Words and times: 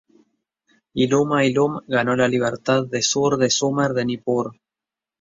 Iluma-ilum 1.03 1.77
ganó 1.87 2.15
la 2.15 2.27
libertad 2.27 2.85
de 2.87 3.03
sur 3.03 3.37
de 3.37 3.51
Sumer 3.51 3.89
de 3.93 4.03
Nippur. 4.05 4.53